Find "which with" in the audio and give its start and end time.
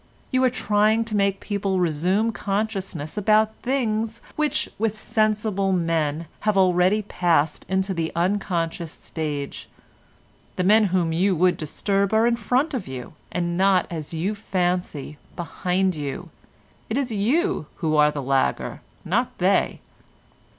4.35-4.97